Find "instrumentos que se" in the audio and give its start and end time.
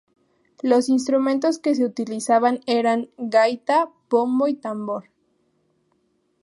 0.89-1.85